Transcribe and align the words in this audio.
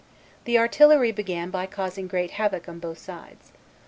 The 0.45 0.57
artillery 0.57 1.11
began 1.11 1.51
by 1.51 1.67
causing 1.67 2.07
great 2.07 2.31
havoc 2.31 2.67
on 2.67 2.79
both 2.79 2.97
sides. 2.97 3.51